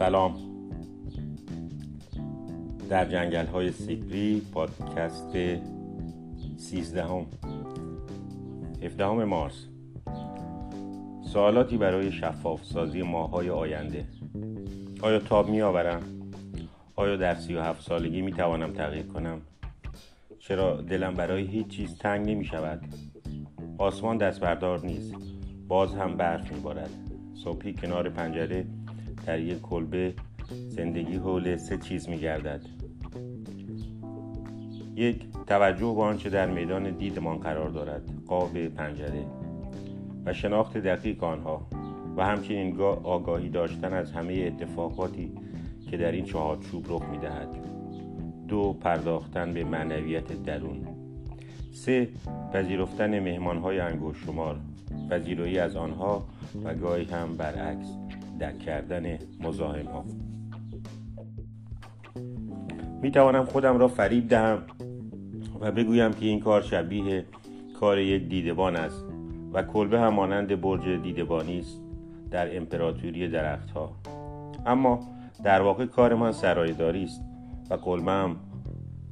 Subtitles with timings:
[0.00, 0.34] سلام
[2.90, 5.36] در جنگل های سیپری پادکست
[6.56, 7.26] سیزدهم
[8.82, 9.66] هفدهم مارس
[11.32, 14.04] سوالاتی برای شفاف سازی ماهای آینده
[15.02, 16.02] آیا تاب می آورم؟
[16.96, 19.40] آیا در سی و هفت سالگی می توانم تغییر کنم؟
[20.38, 22.80] چرا دلم برای هیچ چیز تنگ نمی شود؟
[23.78, 25.14] آسمان دست بردار نیست
[25.68, 26.90] باز هم برف می بارد
[27.44, 28.66] صبحی کنار پنجره
[29.26, 30.14] در یک کلبه
[30.68, 32.60] زندگی حول سه چیز می گردد
[34.96, 38.02] یک توجه به آنچه در میدان دیدمان قرار دارد.
[38.26, 39.24] قاب پنجره
[40.26, 41.66] و شناخت دقیق آنها
[42.16, 45.32] و همچنین آگاهی داشتن از همه اتفاقاتی
[45.90, 47.48] که در این چوب رخ می دهد
[48.48, 50.86] دو پرداختن به معنویت درون.
[51.72, 52.08] سه
[52.52, 54.60] پذیرفتن مهمان های انگوش شمار
[55.10, 56.24] پذیرایی از آنها
[56.64, 57.86] و گاهی هم برعکس.
[58.40, 60.04] درک کردن مزاحم ها
[63.02, 64.62] می توانم خودم را فریب دهم
[65.60, 67.24] و بگویم که این کار شبیه
[67.80, 69.04] کار یک دیدبان است
[69.52, 71.80] و کلبه هم مانند برج دیدبانی است
[72.30, 73.92] در امپراتوری درختها.
[74.66, 75.00] اما
[75.44, 77.20] در واقع کارمان سرایداری است
[77.70, 78.36] و کلبه هم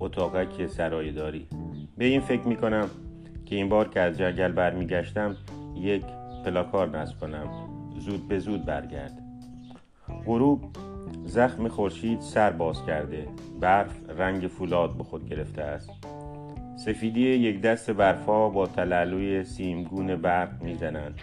[0.01, 1.47] اتاقک سرایداری
[1.99, 2.91] به این فکر می کنم
[3.47, 5.37] که این بار که از جنگل برمیگشتم
[5.77, 6.03] یک
[6.45, 7.78] پلاکار نصب کنم.
[7.99, 9.23] زود به زود برگرد.
[10.27, 10.65] غروب
[11.25, 13.29] زخم خورشید سر باز کرده.
[13.61, 15.91] برف رنگ فولاد به خود گرفته است.
[16.77, 21.21] سفیدی یک دست برفا با تلالوی سیمگون برق می‌زنند.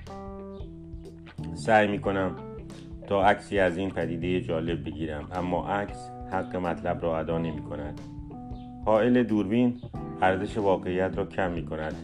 [1.54, 2.36] سعی می‌کنم
[3.08, 8.02] تا عکسی از این پدیده جالب بگیرم اما عکس حق مطلب را ادا نمی کند
[8.86, 9.82] حائل دوربین
[10.22, 11.96] ارزش واقعیت را کم می کند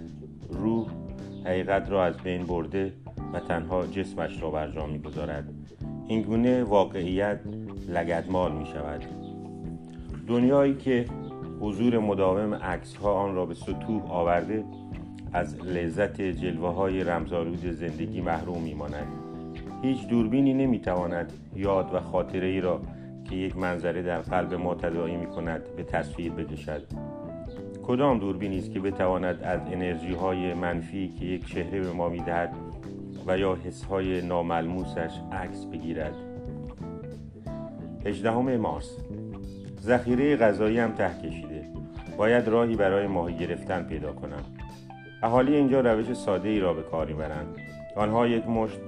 [0.49, 0.87] روح
[1.45, 2.93] حقیقت را از بین برده
[3.33, 5.49] و تنها جسمش را برجا می گذارد
[6.07, 7.39] این گونه واقعیت
[7.87, 9.05] لگدمال می شود
[10.27, 11.05] دنیایی که
[11.59, 14.63] حضور مداوم عکس ها آن را به سطوح آورده
[15.33, 19.07] از لذت جلوه های رمزارود زندگی محروم می ماند.
[19.81, 22.81] هیچ دوربینی نمی تواند یاد و خاطره ای را
[23.29, 26.81] که یک منظره در قلب ما تداعی می کند به تصویر بکشد.
[27.83, 32.19] کدام دوربینی است که بتواند از انرژی های منفی که یک چهره به ما می
[32.19, 32.53] دهد
[33.27, 36.15] و یا حس های ناملموسش عکس بگیرد.
[38.05, 38.97] 18 مارس.
[39.81, 41.65] ذخیره غذایی هم ته کشیده.
[42.17, 44.43] باید راهی برای ماهی گرفتن پیدا کنم.
[45.23, 47.55] اهالی اینجا روش ساده ای را به کار می‌برند.
[47.95, 48.79] آنها یک مشت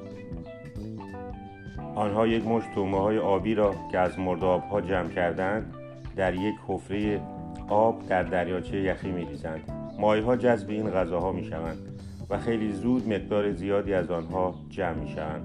[1.95, 5.73] آنها یک مشت تومه های آبی را که از مرداب ها جمع کردند
[6.15, 7.21] در یک حفره
[7.69, 9.61] آب در دریاچه یخی می ریزند
[9.99, 11.92] ماهی ها جذب این غذاها می شوند
[12.37, 15.43] خیلی زود مقدار زیادی از آنها جمع می شوند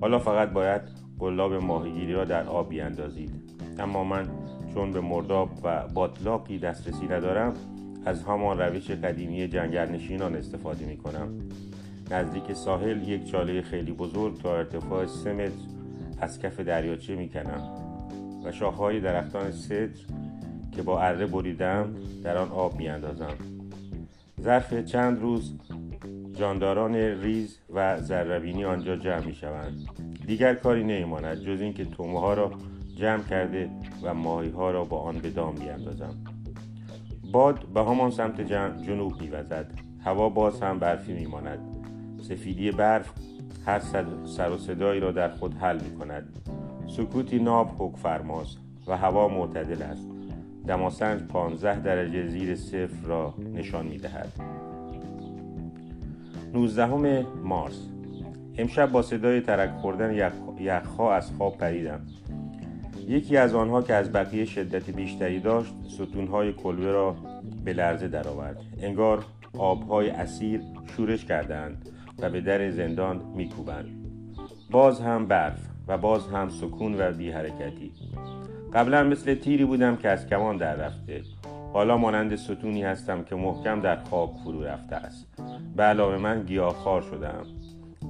[0.00, 0.82] حالا فقط باید
[1.18, 3.30] قلاب ماهیگیری را در آب بیاندازید.
[3.78, 4.28] اما من
[4.74, 7.54] چون به مرداب و باطلاقی دسترسی ندارم
[8.04, 11.28] از همان روش قدیمی جنگل نشینان استفاده می کنم
[12.10, 15.52] نزدیک ساحل یک چاله خیلی بزرگ تا ارتفاع سه متر
[16.20, 17.62] از کف دریاچه می کنم
[18.44, 20.00] و شاخهای درختان صدر
[20.72, 21.94] که با اره بریدم
[22.24, 23.34] در آن آب می اندازم.
[24.40, 25.54] ظرف چند روز
[26.36, 29.88] جانداران ریز و زربینی آنجا جمع می شوند
[30.26, 32.50] دیگر کاری نمیماند جز اینکه تومه ها را
[32.96, 33.70] جمع کرده
[34.02, 36.14] و ماهی ها را با آن به دام بیاندازم.
[37.32, 38.40] باد به همان سمت
[38.86, 39.70] جنوب میوزد.
[40.04, 41.58] هوا باز هم برفی میماند.
[42.28, 43.12] سفیدی برف
[43.66, 43.78] هر
[44.26, 46.38] سر و صدایی را در خود حل می کند
[46.86, 50.06] سکوتی ناب حک فرماست و هوا معتدل است.
[50.68, 54.32] دماسنج 15 درجه زیر صفر را نشان می دهد
[56.56, 57.88] 19 مارس.
[58.58, 60.14] امشب با صدای ترک خوردن
[60.58, 62.00] یخها از خواب پریدم.
[63.08, 67.16] یکی از آنها که از بقیه شدت بیشتری داشت ستونهای کلبه را
[67.64, 68.56] به لرزه درآورد.
[68.82, 69.24] انگار
[69.58, 70.60] آبهای اسیر
[70.96, 73.88] شورش کردند و به در زندان میکوبند.
[74.70, 77.92] باز هم برف و باز هم سکون و بی حرکتی
[78.74, 81.22] قبلا مثل تیری بودم که از کمان در رفته.
[81.76, 85.26] حالا مانند ستونی هستم که محکم در خاک فرو رفته است.
[85.76, 87.46] به علاوه من گیاهخوار شدم.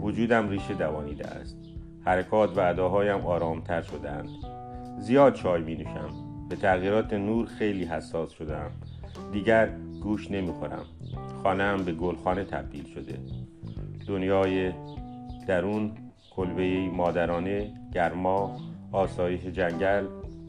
[0.00, 1.56] وجودم ریشه دوانیده است.
[2.04, 4.28] حرکات و اداهایم آرامتر شدند
[4.98, 6.10] زیاد چای می نوشم.
[6.48, 8.70] به تغییرات نور خیلی حساس شدم
[9.32, 9.68] دیگر
[10.02, 10.84] گوش نمی خورم.
[11.42, 13.18] خانم به گلخانه تبدیل شده.
[14.08, 14.72] دنیای
[15.48, 15.92] درون
[16.36, 18.56] کلبه مادرانه گرما
[18.92, 20.06] آسایش جنگل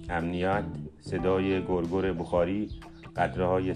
[0.10, 0.64] امنیت
[1.02, 2.70] صدای گرگر بخاری
[3.18, 3.76] قدره های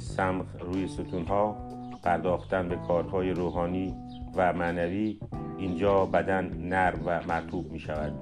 [0.60, 1.58] روی ستونها
[2.04, 3.96] پرداختن به کارهای روحانی
[4.36, 5.20] و معنوی
[5.58, 8.14] اینجا بدن نرم و مرتوب می شود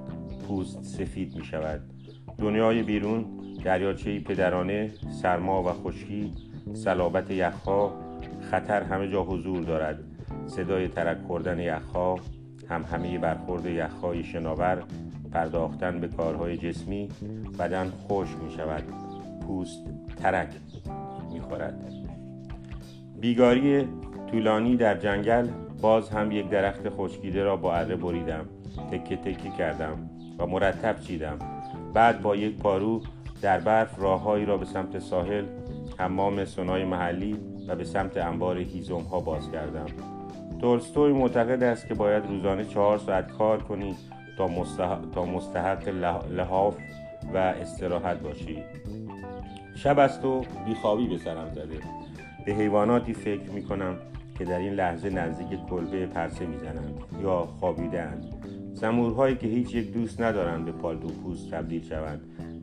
[0.48, 1.80] پوست سفید می شود
[2.38, 3.24] دنیای بیرون
[3.64, 4.90] دریاچه پدرانه
[5.22, 6.32] سرما و خشکی
[6.74, 7.92] صلابت یخها
[8.50, 9.98] خطر همه جا حضور دارد.
[10.46, 12.18] صدای ترک خوردن یخها
[12.68, 14.82] هم همه برخورد یخهای شناور
[15.32, 17.08] پرداختن به کارهای جسمی
[17.58, 18.84] بدن خوش می شود
[19.46, 19.84] پوست
[20.22, 20.48] ترک.
[21.32, 21.92] می خورد
[23.20, 23.88] بیگاری
[24.30, 25.48] طولانی در جنگل
[25.80, 28.46] باز هم یک درخت خشکیده را با اره بریدم.
[28.90, 31.38] تکه تکه کردم و مرتب چیدم.
[31.94, 33.02] بعد با یک پارو
[33.42, 35.44] در برف راههایی را به سمت ساحل
[35.98, 37.36] حمام سنای محلی
[37.68, 39.86] و به سمت انبار هیزم ها باز کردم.
[40.60, 43.96] تولستوی معتقد است که باید روزانه چهار ساعت کار کنی
[44.38, 44.48] تا,
[45.14, 45.88] تا مستحق
[46.30, 46.76] لحاف
[47.34, 48.62] و استراحت باشی.
[49.82, 51.78] شب است و بیخوابی به سرم زده.
[52.46, 53.96] به حیواناتی فکر می کنم
[54.38, 58.24] که در این لحظه نزدیک کلبه پرسه می‌زنند یا خوابیدند
[58.74, 62.20] زمورهایی که هیچ یک دوست ندارند به پالتو پوست تبدیل شوند.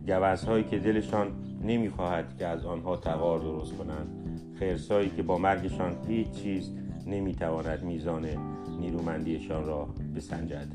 [0.07, 1.27] گوزهایی که دلشان
[1.63, 4.07] نمی‌خواهد که از آنها تغار درست کنند.
[4.59, 6.71] خرسایی که با مرگشان هیچ چیز
[7.07, 8.25] نمی‌تواند میزان
[8.79, 10.67] نیرومندیشان را بسنجد.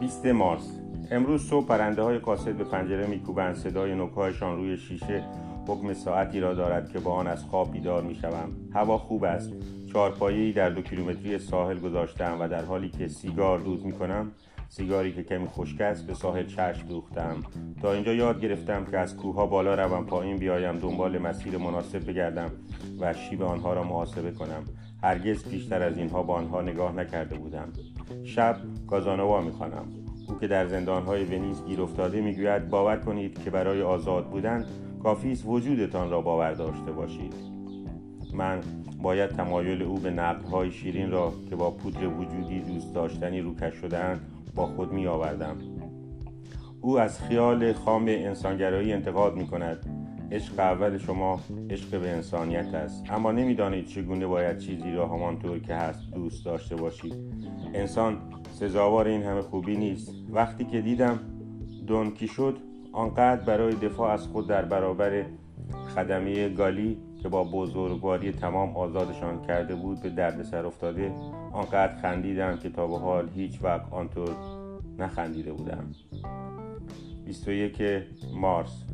[0.00, 0.80] 20 مارس.
[1.12, 3.54] امروز صبح پرنده های قاصد به پنجره میکوبند.
[3.54, 5.24] صدای نوکهایشان روی شیشه
[5.68, 8.50] حکم ساعتی را دارد که با آن از خواب بیدار می‌شوم.
[8.74, 9.52] هوا خوب است.
[9.92, 14.30] چارپایی در دو کیلومتری ساحل گذاشتم و در حالی که سیگار دود می‌کنم
[14.68, 17.36] سیگاری که کمی خشک است به ساحل چشم دوختم.
[17.82, 22.50] تا اینجا یاد گرفتم که از کوه بالا روم پایین بیایم دنبال مسیر مناسب بگردم
[23.00, 24.64] و شیب آنها را محاسبه کنم.
[25.02, 27.68] هرگز بیشتر از اینها با آنها نگاه نکرده بودم.
[28.24, 28.56] شب
[28.88, 29.86] گازانوا می‌خوانم.
[30.30, 34.64] او که در زندانهای ونیز گیر افتاده می‌گوید باور کنید که برای آزاد بودن
[35.02, 37.34] کافی است وجودتان را باور داشته باشید.
[38.34, 38.60] من
[39.02, 44.20] باید تمایل او به نقدهای شیرین را که با پودر وجودی دوست داشتنی روکش شدهاند
[44.54, 45.56] با خود می آوردم
[46.80, 49.99] او از خیال خام انسانگرایی انتقاد می کند
[50.32, 51.40] عشق اول شما
[51.70, 53.04] عشق به انسانیت است.
[53.10, 57.14] اما نمی‌دانید چگونه باید چیزی را همانطور که هست دوست داشته باشید.
[57.74, 58.18] انسان
[58.52, 60.14] سزاوار این همه خوبی نیست.
[60.30, 61.18] وقتی که دیدم
[61.86, 62.56] دونکی شد
[62.92, 65.24] آنقدر برای دفاع از خود در برابر
[65.94, 71.12] خدمه گالی که با بزرگواری تمام آزادشان کرده بود به دردسر افتاده
[71.52, 74.30] آنقدر خندیدم که تا به حال هیچ وقت آنطور
[74.98, 75.90] نخندیده بودم.
[77.24, 77.82] 21
[78.34, 78.84] مارس.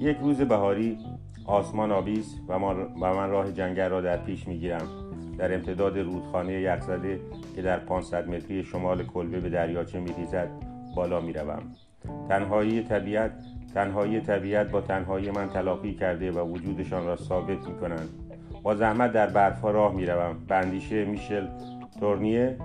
[0.00, 0.98] یک روز بهاری
[1.44, 4.88] آسمان آبیست و, و من راه جنگل را در پیش می‌گیرم.
[5.38, 7.20] در امتداد رودخانه یخزده
[7.56, 10.48] که در 500 متری شمال کلبه به دریاچه میریزد
[10.96, 11.62] بالا می‌روم.
[12.28, 13.32] تنهایی طبیعت
[13.74, 18.08] تنهایی طبیعت با تنهایی من تلاقی کرده و وجودشان را ثابت می کنند
[18.62, 21.46] با زحمت در برفها راه می روم به میشل
[22.00, 22.56] تورنیه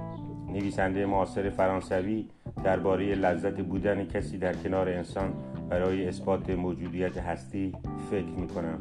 [0.48, 2.28] نویسنده معاصر فرانسوی
[2.64, 5.34] درباره لذت بودن کسی در کنار انسان
[5.70, 7.74] برای اثبات موجودیت هستی
[8.12, 8.80] فکر می کنم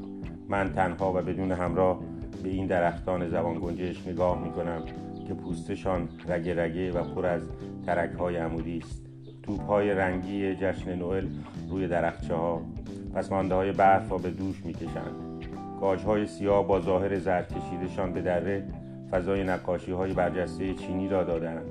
[0.48, 2.00] من تنها و بدون همراه
[2.42, 4.82] به این درختان زبان گنجش نگاه می کنم
[5.28, 7.42] که پوستشان رگه رگه و پر از
[7.86, 9.02] ترک های عمودی است.
[9.42, 11.26] توپ های رنگی جشن نوئل
[11.70, 12.62] روی درخچه ها
[13.14, 15.46] پسمانده های برف را به دوش می کشند
[15.80, 18.64] گاج های سیاه با ظاهر زرد کشیدشان به دره
[19.10, 21.66] فضای نقاشی های برجسته چینی را دادند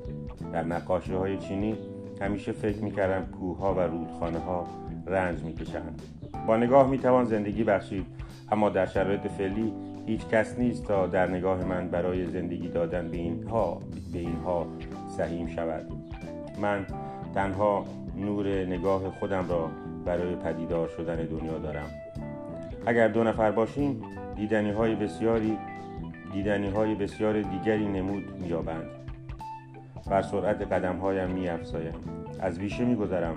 [0.53, 1.75] در نقاشی های چینی
[2.22, 4.68] همیشه فکر می کردم کوه ها و رودخانه ها
[5.08, 6.01] رنج می کشند
[6.48, 8.06] با نگاه می توان زندگی بخشید
[8.51, 9.74] اما در شرایط فعلی
[10.06, 13.82] هیچ کس نیست تا در نگاه من برای زندگی دادن به اینها
[14.13, 14.68] به اینها
[15.18, 15.92] سهیم شود.
[16.62, 16.86] من
[17.36, 17.86] تنها
[18.16, 19.70] نور نگاه خودم را
[20.06, 21.90] برای پدیدار شدن دنیا دارم.
[22.86, 24.01] اگر دو نفر باشیم
[24.36, 25.58] دیدنی های بسیاری
[26.34, 29.00] دیدنی های بسیار دیگری نمود میابند
[30.10, 31.93] بر سرعت قدم هایم می افزایم
[32.39, 33.36] از بیشه می گذرم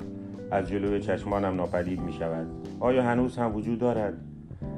[0.50, 2.46] از جلوی چشمانم ناپدید می شود
[2.80, 4.14] آیا هنوز هم وجود دارد؟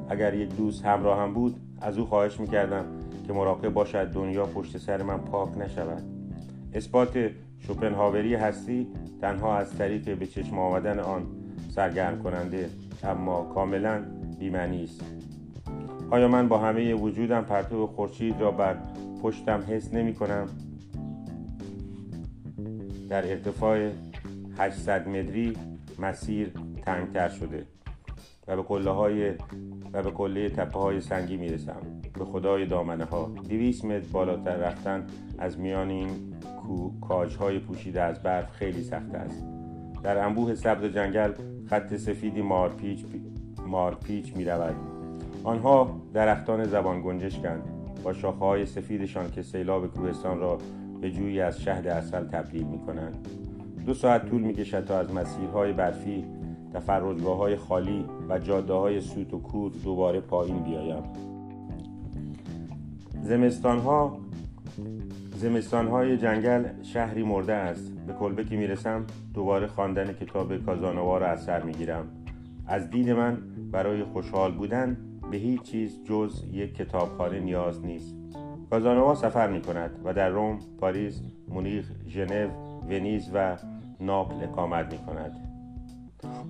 [0.08, 2.84] اگر یک دوست همراه هم بود از او خواهش می کردم
[3.26, 6.02] که مراقب باشد دنیا پشت سر من پاک نشود.
[6.72, 8.86] اثبات شوپنهاوری هستی
[9.20, 11.26] تنها از طریق به چشم آمدن آن
[11.68, 12.70] سرگرم کننده
[13.04, 14.02] اما کاملا
[14.38, 15.04] بیمنی است.
[16.10, 18.76] آیا من با همه وجودم پرتو خورشید را بر
[19.22, 20.48] پشتم حس نمی کنم؟
[23.08, 23.90] در ارتفاع
[24.58, 25.56] 800 متری
[25.98, 26.52] مسیر
[26.84, 27.66] تنگتر شده
[28.48, 29.30] و به قله های
[29.92, 31.80] و به قله تپه های سنگی می‌رسم.
[32.18, 35.06] به خدای دامنه ها 200 متر بالاتر رفتن
[35.38, 36.08] از میان این
[37.08, 39.44] کاج های پوشیده از برف خیلی سخت است.
[40.02, 41.32] در انبوه سبز جنگل
[41.66, 43.04] خط سفیدی مارپیچ
[43.66, 44.76] مارپیچ می رود
[45.44, 47.62] آنها درختان زبان گنجشکند.
[48.04, 50.58] با شاخه های سفیدشان که سیلاب کوهستان را
[51.00, 53.28] به جویی از شهد اصل تبدیل می کنند
[53.86, 56.24] دو ساعت طول می‌کشد تا از مسیرهای برفی
[56.74, 61.02] تفرجگاه های خالی و جاده های سوت و کور دوباره پایین بیایم.
[63.22, 64.18] زمستان ها
[65.36, 67.92] زمستان های جنگل شهری مرده است.
[68.06, 72.08] به کلبه که می‌رسم دوباره خواندن کتاب کازانووا را از سر می‌گیرم.
[72.66, 73.38] از دید من
[73.72, 74.96] برای خوشحال بودن
[75.30, 78.14] به هیچ چیز جز یک کتابخانه نیاز نیست.
[78.70, 82.48] کازانووا سفر می کند و در روم، پاریس، مونیخ، ژنو،
[82.88, 83.56] ونیز و
[84.00, 85.46] ناپل اقامت می کند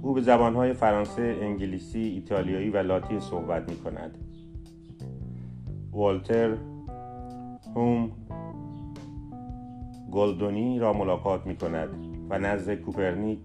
[0.03, 4.19] او به زبانهای فرانسه، انگلیسی، ایتالیایی و لاتین صحبت می کند
[5.93, 6.57] والتر
[7.75, 8.11] هوم
[10.13, 11.89] گلدونی را ملاقات می کند
[12.31, 13.39] و نزد کوپرنیک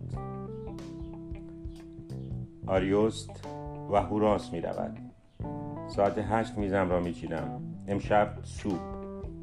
[2.68, 3.48] آریوست
[3.92, 4.98] و هوراس می رود
[5.88, 8.80] ساعت هشت میزم را می چینم امشب سوپ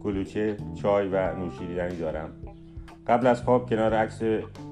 [0.02, 2.30] کلوچه چای و نوشیدنی دارم.
[3.06, 4.22] قبل از خواب کنار عکس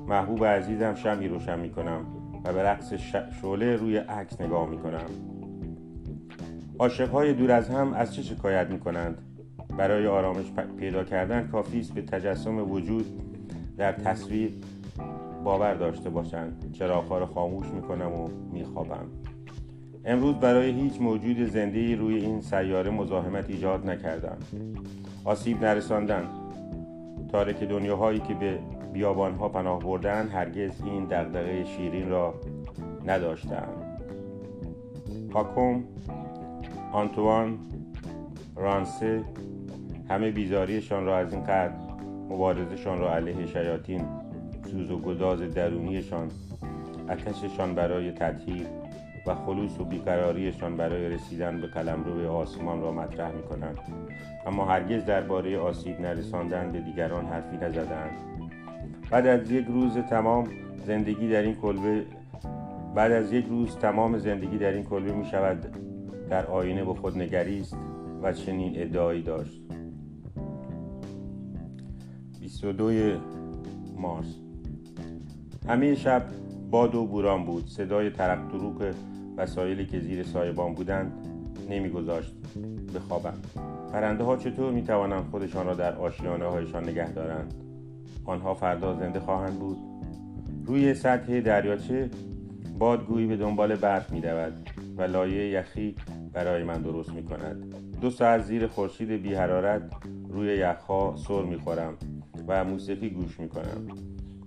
[0.08, 2.06] محبوب عزیزم شمی روشن می کنم
[2.44, 5.06] و به رقص شعله روی عکس نگاه می کنم
[6.78, 9.18] عاشقهای دور از هم از چه شکایت می کنند
[9.78, 13.06] برای آرامش پیدا کردن کافی است به تجسم وجود
[13.76, 14.52] در تصویر
[15.44, 16.72] باور داشته باشند.
[16.72, 19.06] چراغها را خاموش می‌کنم و میخوابم.
[20.06, 24.36] امروز برای هیچ موجود زنده روی این سیاره مزاحمت ایجاد نکردم.
[25.24, 26.28] آسیب نرساندن.
[27.32, 28.58] تارک دنیاهایی که به
[28.92, 32.34] بیابانها پناه بردن هرگز این دغدغه شیرین را
[33.06, 34.00] نداشتند
[35.34, 35.84] هاکوم
[36.92, 37.58] آنتوان
[38.56, 39.24] رانسه
[40.08, 41.74] همه بیزاریشان را از این قدر
[42.30, 44.04] مبارزشان را علیه شیاطین
[44.70, 46.28] سوز و گداز درونیشان
[47.08, 48.66] اتششان برای تطهیر
[49.26, 53.78] و خلوص و بیقراریشان برای رسیدن به قلمرو آسمان را مطرح می کنند
[54.46, 58.10] اما هرگز درباره آسیب نرساندن به دیگران حرفی نزدند.
[59.10, 60.48] بعد از یک روز تمام
[60.86, 62.04] زندگی در این کلبه
[62.94, 65.66] بعد از یک روز تمام زندگی در این کلبه می شود
[66.30, 67.76] در آینه به خود نگریست
[68.22, 69.62] و چنین ادعایی داشت.
[72.40, 73.20] 22
[73.96, 74.34] مارس.
[75.68, 76.22] همه شب
[76.70, 77.66] باد و بوران بود.
[77.66, 78.48] صدای ترق
[79.36, 81.12] وسایلی که زیر سایبان بودند
[81.70, 82.34] نمیگذاشت
[82.94, 83.34] بخوابم
[83.92, 87.54] پرنده ها چطور می توانند خودشان را در آشیانه هایشان نگه دارند؟
[88.24, 89.78] آنها فردا زنده خواهند بود.
[90.64, 92.10] روی سطح دریاچه
[92.78, 95.94] بادگویی به دنبال برف می رود و لایه یخی
[96.32, 99.82] برای من درست می کند دو ساعت زیر خورشید بی حرارت
[100.28, 101.94] روی یخها سر می خورم
[102.48, 103.88] و موسیقی گوش می کنم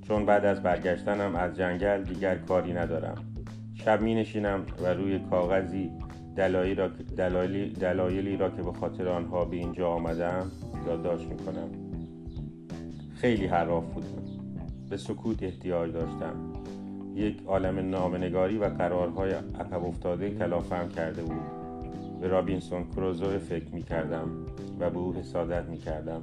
[0.07, 3.28] چون بعد از برگشتنم از جنگل دیگر کاری ندارم.
[3.85, 5.91] شب می نشینم و روی کاغذی
[6.35, 10.51] دلایلی را, دلایلی, دلایلی را که به خاطر آنها به اینجا آمدم
[10.87, 11.69] یادداشت می کنم
[13.15, 14.07] خیلی حراف بودم.
[14.89, 16.35] به سکوت احتیاج داشتم.
[17.15, 21.41] یک عالم نامنگاری و قرارهای عقب افتاده کلافم کرده بود.
[22.21, 24.29] به رابینسون کروزو فکر می کردم
[24.79, 26.21] و به او حسادت می کردم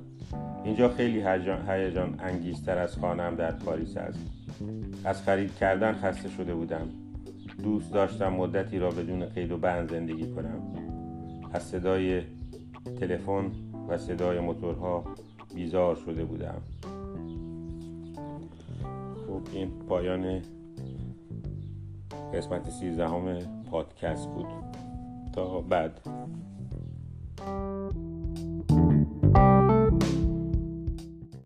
[0.64, 1.25] اینجا خیلی
[1.68, 4.18] هیجان انگیزتر از خانم در پاریس است.
[5.04, 6.88] از خرید کردن خسته شده بودم.
[7.62, 10.60] دوست داشتم مدتی را بدون قید و بند زندگی کنم.
[11.52, 12.22] از صدای
[13.00, 13.50] تلفن
[13.88, 15.04] و صدای موتورها
[15.54, 16.62] بیزار شده بودم.
[19.26, 20.42] خب این پایان
[22.34, 23.38] قسمت سیزدهم
[23.70, 24.46] پادکست بود.
[25.32, 26.00] تا بعد.